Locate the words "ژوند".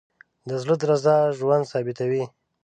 1.37-1.69